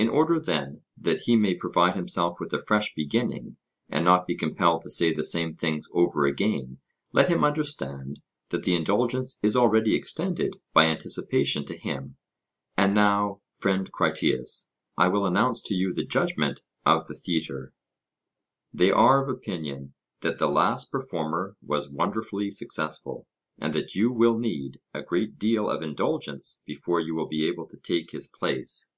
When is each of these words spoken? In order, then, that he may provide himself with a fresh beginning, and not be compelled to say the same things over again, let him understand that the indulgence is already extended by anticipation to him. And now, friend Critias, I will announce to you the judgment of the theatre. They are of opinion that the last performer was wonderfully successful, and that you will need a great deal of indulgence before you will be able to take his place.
In 0.00 0.08
order, 0.08 0.38
then, 0.38 0.82
that 0.96 1.22
he 1.22 1.34
may 1.34 1.56
provide 1.56 1.96
himself 1.96 2.38
with 2.38 2.52
a 2.54 2.64
fresh 2.64 2.94
beginning, 2.94 3.56
and 3.88 4.04
not 4.04 4.28
be 4.28 4.36
compelled 4.36 4.82
to 4.82 4.90
say 4.90 5.12
the 5.12 5.24
same 5.24 5.56
things 5.56 5.88
over 5.92 6.24
again, 6.24 6.78
let 7.12 7.26
him 7.28 7.42
understand 7.42 8.20
that 8.50 8.62
the 8.62 8.76
indulgence 8.76 9.40
is 9.42 9.56
already 9.56 9.96
extended 9.96 10.54
by 10.72 10.84
anticipation 10.84 11.64
to 11.64 11.76
him. 11.76 12.16
And 12.76 12.94
now, 12.94 13.42
friend 13.54 13.90
Critias, 13.90 14.70
I 14.96 15.08
will 15.08 15.26
announce 15.26 15.60
to 15.62 15.74
you 15.74 15.92
the 15.92 16.06
judgment 16.06 16.62
of 16.86 17.08
the 17.08 17.14
theatre. 17.14 17.74
They 18.72 18.92
are 18.92 19.20
of 19.24 19.28
opinion 19.28 19.94
that 20.20 20.38
the 20.38 20.48
last 20.48 20.92
performer 20.92 21.56
was 21.60 21.90
wonderfully 21.90 22.50
successful, 22.50 23.26
and 23.58 23.74
that 23.74 23.96
you 23.96 24.12
will 24.12 24.38
need 24.38 24.78
a 24.94 25.02
great 25.02 25.40
deal 25.40 25.68
of 25.68 25.82
indulgence 25.82 26.60
before 26.64 27.00
you 27.00 27.16
will 27.16 27.26
be 27.26 27.48
able 27.48 27.66
to 27.66 27.76
take 27.76 28.12
his 28.12 28.28
place. 28.28 28.90